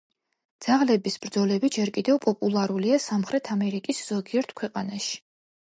[0.65, 5.25] ძაღლების ბრძოლები ჯერ კიდევ პოპულარულია სამხრეთ ამერიკის ზოგიერთ ქვეყანაში.